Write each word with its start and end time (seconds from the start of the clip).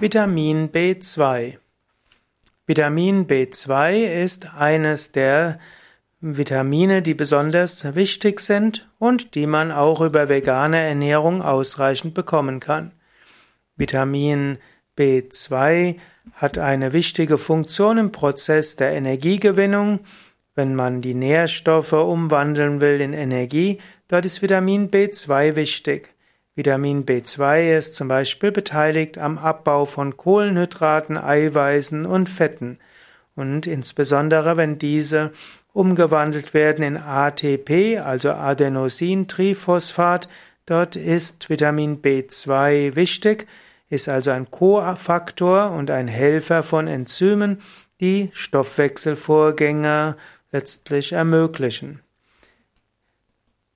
Vitamin 0.00 0.70
B2 0.70 1.58
Vitamin 2.66 3.26
B2 3.26 4.22
ist 4.24 4.54
eines 4.54 5.12
der 5.12 5.58
Vitamine, 6.22 7.02
die 7.02 7.12
besonders 7.12 7.94
wichtig 7.94 8.40
sind 8.40 8.88
und 8.98 9.34
die 9.34 9.46
man 9.46 9.70
auch 9.70 10.00
über 10.00 10.30
vegane 10.30 10.78
Ernährung 10.78 11.42
ausreichend 11.42 12.14
bekommen 12.14 12.60
kann. 12.60 12.92
Vitamin 13.76 14.56
B2 14.96 15.96
hat 16.32 16.56
eine 16.56 16.94
wichtige 16.94 17.36
Funktion 17.36 17.98
im 17.98 18.10
Prozess 18.10 18.76
der 18.76 18.92
Energiegewinnung. 18.92 20.00
Wenn 20.54 20.74
man 20.74 21.02
die 21.02 21.14
Nährstoffe 21.14 21.92
umwandeln 21.92 22.80
will 22.80 23.02
in 23.02 23.12
Energie, 23.12 23.82
dort 24.08 24.24
ist 24.24 24.40
Vitamin 24.40 24.90
B2 24.90 25.56
wichtig. 25.56 26.14
Vitamin 26.56 27.06
B2 27.06 27.78
ist 27.78 27.94
zum 27.94 28.08
Beispiel 28.08 28.50
beteiligt 28.50 29.18
am 29.18 29.38
Abbau 29.38 29.84
von 29.84 30.16
Kohlenhydraten, 30.16 31.16
Eiweißen 31.16 32.06
und 32.06 32.28
Fetten. 32.28 32.78
Und 33.36 33.66
insbesondere 33.66 34.56
wenn 34.56 34.78
diese 34.78 35.30
umgewandelt 35.72 36.52
werden 36.52 36.84
in 36.84 36.96
ATP, 36.96 37.98
also 37.98 38.30
Adenosintriphosphat, 38.30 40.28
dort 40.66 40.96
ist 40.96 41.48
Vitamin 41.48 42.02
B2 42.02 42.96
wichtig, 42.96 43.46
ist 43.88 44.08
also 44.08 44.30
ein 44.30 44.50
Kofaktor 44.50 45.70
und 45.70 45.90
ein 45.90 46.08
Helfer 46.08 46.62
von 46.62 46.88
Enzymen, 46.88 47.60
die 48.00 48.30
Stoffwechselvorgänge 48.32 50.16
letztlich 50.52 51.12
ermöglichen. 51.12 52.00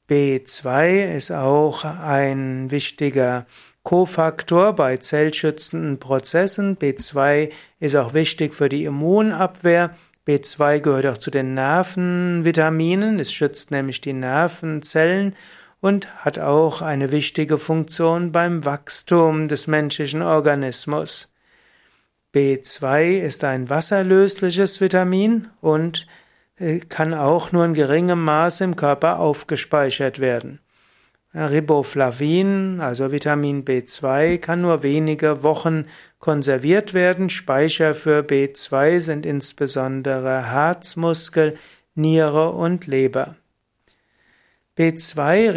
B2 0.08 1.16
ist 1.16 1.30
auch 1.30 1.84
ein 1.84 2.70
wichtiger 2.70 3.46
Kofaktor 3.84 4.74
bei 4.74 4.98
zellschützenden 4.98 5.98
Prozessen. 5.98 6.76
B2 6.76 7.50
ist 7.80 7.96
auch 7.96 8.12
wichtig 8.12 8.54
für 8.54 8.68
die 8.68 8.84
Immunabwehr. 8.84 9.94
B2 10.26 10.80
gehört 10.80 11.06
auch 11.06 11.18
zu 11.18 11.30
den 11.30 11.54
Nervenvitaminen. 11.54 13.18
Es 13.18 13.32
schützt 13.32 13.70
nämlich 13.70 14.02
die 14.02 14.12
Nervenzellen 14.12 15.36
und 15.80 16.08
hat 16.24 16.38
auch 16.38 16.82
eine 16.82 17.10
wichtige 17.10 17.58
Funktion 17.58 18.32
beim 18.32 18.64
Wachstum 18.64 19.48
des 19.48 19.66
menschlichen 19.66 20.22
Organismus. 20.22 21.30
B2 22.34 23.20
ist 23.20 23.44
ein 23.44 23.70
wasserlösliches 23.70 24.80
Vitamin 24.80 25.48
und 25.60 26.06
kann 26.88 27.14
auch 27.14 27.52
nur 27.52 27.64
in 27.64 27.74
geringem 27.74 28.22
Maße 28.24 28.64
im 28.64 28.76
Körper 28.76 29.18
aufgespeichert 29.18 30.20
werden. 30.20 30.60
Riboflavin, 31.34 32.80
also 32.80 33.10
Vitamin 33.10 33.64
B2, 33.64 34.38
kann 34.38 34.60
nur 34.60 34.84
wenige 34.84 35.42
Wochen 35.42 35.86
konserviert 36.20 36.94
werden. 36.94 37.28
Speicher 37.28 37.94
für 37.94 38.20
B2 38.20 39.00
sind 39.00 39.26
insbesondere 39.26 40.52
Herzmuskel, 40.52 41.58
Niere 41.96 42.50
und 42.50 42.86
Leber. 42.86 43.34
B2 44.78 45.54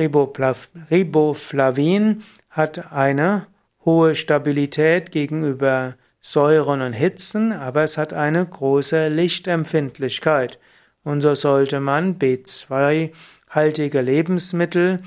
Riboflavin 0.90 2.24
hat 2.50 2.92
eine 2.92 3.46
hohe 3.86 4.16
Stabilität 4.16 5.12
gegenüber 5.12 5.96
Säuren 6.22 6.82
und 6.82 6.94
Hitzen, 6.94 7.52
aber 7.52 7.84
es 7.84 7.98
hat 7.98 8.14
eine 8.14 8.44
große 8.46 9.10
Lichtempfindlichkeit. 9.10 10.60
Und 11.08 11.22
so 11.22 11.36
sollte 11.36 11.80
man 11.80 12.20
B2-haltige 12.20 14.02
Lebensmittel 14.02 15.00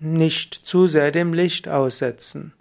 nicht 0.00 0.54
zu 0.54 0.88
sehr 0.88 1.12
dem 1.12 1.32
Licht 1.34 1.68
aussetzen. 1.68 2.52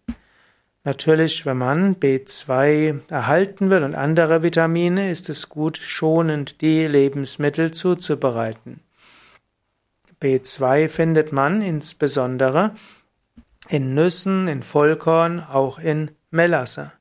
Natürlich, 0.83 1.47
wenn 1.47 1.57
man 1.57 1.95
B2 1.95 2.99
erhalten 3.09 3.71
will 3.71 3.81
und 3.81 3.95
andere 3.95 4.43
Vitamine, 4.43 5.09
ist 5.09 5.29
es 5.29 5.49
gut, 5.49 5.79
schonend 5.81 6.61
die 6.61 6.85
Lebensmittel 6.85 7.71
zuzubereiten. 7.71 8.81
B2 10.21 10.89
findet 10.89 11.31
man 11.31 11.63
insbesondere 11.63 12.75
in 13.67 13.95
Nüssen, 13.95 14.47
in 14.47 14.61
Vollkorn, 14.61 15.39
auch 15.39 15.79
in 15.79 16.11
Melasse. 16.29 16.91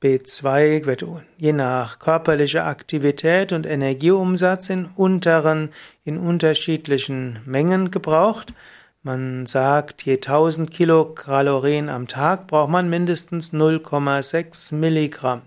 B2 0.00 0.86
wird 0.86 1.04
je 1.38 1.52
nach 1.52 1.98
körperlicher 1.98 2.64
Aktivität 2.66 3.52
und 3.52 3.66
Energieumsatz 3.66 4.70
in 4.70 4.84
unteren, 4.84 5.70
in 6.04 6.18
unterschiedlichen 6.18 7.40
Mengen 7.44 7.90
gebraucht. 7.90 8.54
Man 9.02 9.46
sagt, 9.46 10.04
je 10.04 10.14
1000 10.14 10.70
Kilokalorien 10.70 11.88
am 11.88 12.06
Tag 12.06 12.46
braucht 12.46 12.70
man 12.70 12.88
mindestens 12.88 13.52
0,6 13.52 14.72
Milligramm. 14.76 15.42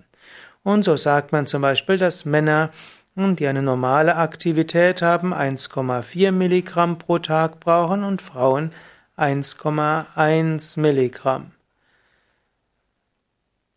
Und 0.63 0.83
so 0.83 0.97
sagt 0.97 1.31
man 1.31 1.47
zum 1.47 1.61
Beispiel, 1.61 1.97
dass 1.97 2.25
Männer, 2.25 2.71
die 3.15 3.47
eine 3.47 3.61
normale 3.61 4.17
Aktivität 4.17 5.01
haben, 5.01 5.33
1,4 5.33 6.33
Milligramm 6.33 6.97
pro 6.97 7.19
Tag 7.19 7.61
brauchen 7.61 8.03
und 8.03 8.21
Frauen 8.21 8.71
1,1 9.17 10.77
Milligramm. 10.77 11.51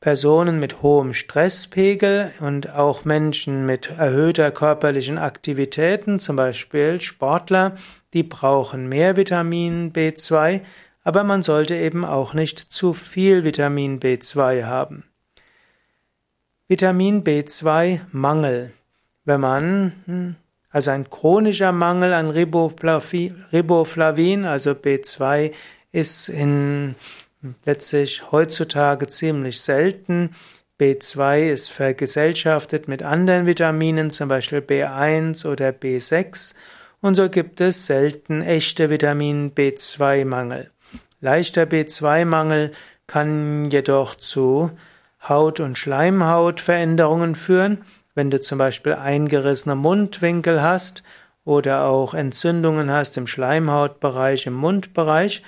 Personen 0.05 0.61
mit 0.61 0.83
hohem 0.83 1.15
Stresspegel 1.15 2.31
und 2.41 2.69
auch 2.69 3.07
Menschen 3.07 3.65
mit 3.65 3.89
erhöhter 3.89 4.51
körperlichen 4.51 5.17
Aktivitäten, 5.17 6.19
zum 6.19 6.37
Beispiel 6.37 7.01
Sportler, 7.01 7.75
die 8.13 8.23
brauchen 8.23 8.87
mehr 8.87 9.17
Vitamin 9.17 9.95
B2, 9.95 10.61
aber 11.05 11.25
man 11.25 11.43
sollte 11.43 11.77
eben 11.77 12.05
auch 12.05 12.35
nicht 12.35 12.59
zu 12.59 12.93
viel 12.93 13.45
Vitamin 13.45 13.99
B2 13.99 14.65
haben. 14.65 15.05
Vitamin 16.69 17.25
B2 17.25 18.01
Mangel. 18.13 18.75
Wenn 19.25 19.41
man 19.41 19.93
hm, 20.05 20.37
also 20.69 20.91
ein 20.91 21.09
chronischer 21.09 21.73
Mangel 21.73 22.13
an 22.13 22.29
Riboflavin, 22.29 24.45
also 24.45 24.73
B2, 24.73 25.53
ist 25.93 26.29
in 26.29 26.95
letztlich 27.65 28.31
heutzutage 28.33 29.09
ziemlich 29.09 29.61
selten. 29.61 30.31
B2 30.81 31.51
ist 31.51 31.71
vergesellschaftet 31.71 32.89
mit 32.89 33.03
anderen 33.03 33.47
Vitaminen, 33.47 34.11
zum 34.11 34.29
Beispiel 34.29 34.59
B1 34.59 35.47
oder 35.47 35.71
B6, 35.71 36.55
und 37.01 37.17
so 37.17 37.29
gibt 37.29 37.61
es 37.61 37.85
selten 37.85 38.41
echte 38.41 38.89
Vitamin 38.89 39.55
B2-Mangel. 39.55 40.71
Leichter 41.21 41.65
B2-Mangel 41.65 42.73
kann 43.07 43.71
jedoch 43.71 44.15
zu 44.15 44.71
Haut- 45.29 45.61
und 45.61 45.77
Schleimhautveränderungen 45.77 47.35
führen, 47.35 47.85
wenn 48.15 48.31
du 48.31 48.41
zum 48.41 48.57
Beispiel 48.57 48.95
eingerissene 48.95 49.75
Mundwinkel 49.75 50.63
hast 50.63 51.03
oder 51.45 51.85
auch 51.85 52.15
Entzündungen 52.15 52.91
hast 52.91 53.19
im 53.19 53.27
Schleimhautbereich, 53.27 54.47
im 54.47 54.55
Mundbereich, 54.55 55.43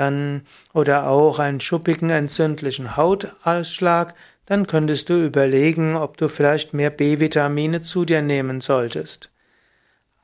dann 0.00 0.42
oder 0.72 1.08
auch 1.08 1.38
einen 1.38 1.60
schuppigen 1.60 2.10
entzündlichen 2.10 2.96
Hautausschlag, 2.96 4.14
dann 4.46 4.66
könntest 4.66 5.10
du 5.10 5.24
überlegen, 5.24 5.94
ob 5.94 6.16
du 6.16 6.28
vielleicht 6.28 6.74
mehr 6.74 6.90
B-Vitamine 6.90 7.82
zu 7.82 8.04
dir 8.04 8.22
nehmen 8.22 8.60
solltest. 8.60 9.30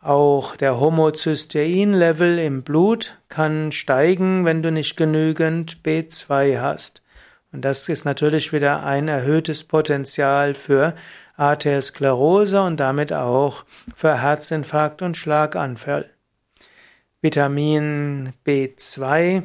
Auch 0.01 0.57
der 0.57 0.81
Homocystein-Level 0.81 2.39
im 2.39 2.63
Blut 2.63 3.21
kann 3.29 3.71
steigen, 3.71 4.45
wenn 4.45 4.63
du 4.63 4.73
nicht 4.73 4.97
genügend 4.97 5.83
B2 5.85 6.61
hast. 6.61 7.03
Und 7.53 7.63
das 7.63 7.89
ist 7.89 8.05
natürlich 8.05 8.53
wieder 8.53 8.85
ein 8.85 9.09
erhöhtes 9.09 9.65
Potenzial 9.65 10.55
für 10.55 10.95
Arteriosklerose 11.37 12.63
und 12.63 12.79
damit 12.79 13.13
auch 13.13 13.65
für 13.95 14.21
Herzinfarkt 14.21 15.03
und 15.03 15.17
Schlaganfall. 15.17 16.11
Vitamin 17.23 18.31
B2 18.47 19.43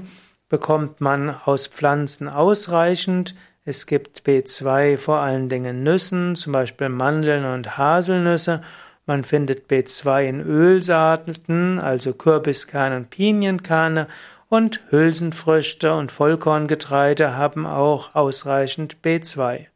bekommt 0.49 0.99
man 0.99 1.29
aus 1.29 1.67
Pflanzen 1.67 2.27
ausreichend. 2.27 3.33
Es 3.63 3.85
gibt 3.85 4.23
B2 4.27 4.97
vor 4.97 5.19
allen 5.19 5.47
Dingen 5.47 5.83
Nüssen, 5.83 6.35
zum 6.35 6.51
Beispiel 6.51 6.89
Mandeln 6.89 7.45
und 7.45 7.77
Haselnüsse. 7.77 8.61
Man 9.05 9.23
findet 9.23 9.71
B2 9.71 10.23
in 10.23 10.41
Ölsaaten, 10.41 11.79
also 11.79 12.13
Kürbiskerne 12.13 12.97
und 12.97 13.09
Pinienkerne 13.09 14.07
und 14.49 14.81
Hülsenfrüchte 14.89 15.95
und 15.95 16.11
Vollkorngetreide 16.11 17.37
haben 17.37 17.65
auch 17.65 18.15
ausreichend 18.15 18.97
B2. 19.01 19.67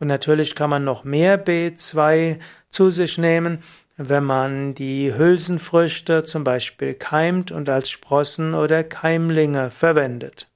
Und 0.00 0.06
natürlich 0.06 0.54
kann 0.54 0.70
man 0.70 0.84
noch 0.84 1.04
mehr 1.04 1.44
B2 1.44 2.38
zu 2.70 2.90
sich 2.90 3.18
nehmen, 3.18 3.58
wenn 3.98 4.22
man 4.22 4.74
die 4.74 5.12
Hülsenfrüchte 5.12 6.24
zum 6.24 6.44
Beispiel 6.44 6.94
keimt 6.94 7.50
und 7.50 7.68
als 7.68 7.90
Sprossen 7.90 8.54
oder 8.54 8.84
Keimlinge 8.84 9.72
verwendet. 9.72 10.48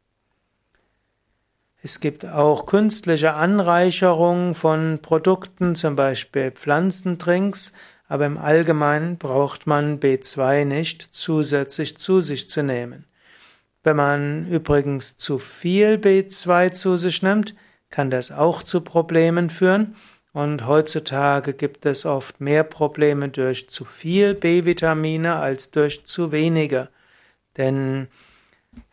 Es 1.82 1.98
gibt 1.98 2.24
auch 2.24 2.66
künstliche 2.66 3.34
Anreicherungen 3.34 4.54
von 4.54 5.00
Produkten, 5.02 5.74
zum 5.74 5.96
Beispiel 5.96 6.52
Pflanzentrinks, 6.52 7.72
aber 8.06 8.26
im 8.26 8.38
Allgemeinen 8.38 9.18
braucht 9.18 9.66
man 9.66 9.98
B2 9.98 10.64
nicht 10.64 11.02
zusätzlich 11.02 11.98
zu 11.98 12.20
sich 12.20 12.48
zu 12.48 12.62
nehmen. 12.62 13.06
Wenn 13.82 13.96
man 13.96 14.46
übrigens 14.48 15.16
zu 15.16 15.40
viel 15.40 15.94
B2 15.96 16.70
zu 16.70 16.96
sich 16.96 17.22
nimmt, 17.22 17.56
kann 17.90 18.10
das 18.10 18.30
auch 18.30 18.62
zu 18.62 18.82
Problemen 18.82 19.50
führen. 19.50 19.96
Und 20.32 20.66
heutzutage 20.66 21.52
gibt 21.52 21.84
es 21.84 22.06
oft 22.06 22.40
mehr 22.40 22.64
Probleme 22.64 23.28
durch 23.28 23.68
zu 23.68 23.84
viel 23.84 24.34
B-Vitamine 24.34 25.36
als 25.36 25.70
durch 25.70 26.06
zu 26.06 26.32
wenige. 26.32 26.88
Denn 27.58 28.08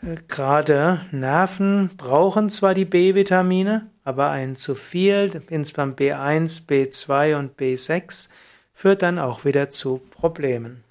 äh, 0.01 0.17
gerade 0.27 1.01
Nerven 1.11 1.91
brauchen 1.95 2.49
zwar 2.49 2.73
die 2.73 2.85
B-Vitamine, 2.85 3.89
aber 4.03 4.31
ein 4.31 4.57
zu 4.57 4.75
viel, 4.75 5.41
insbesondere 5.49 6.15
B1, 6.15 6.67
B2 6.67 7.37
und 7.37 7.57
B6, 7.57 8.27
führt 8.73 9.01
dann 9.01 9.17
auch 9.17 9.45
wieder 9.45 9.69
zu 9.69 10.01
Problemen. 10.11 10.83